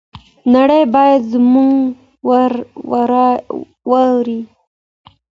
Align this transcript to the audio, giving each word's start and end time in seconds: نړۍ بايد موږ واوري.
نړۍ 0.53 0.83
بايد 0.93 1.23
موږ 1.53 1.85
واوري. 3.89 4.41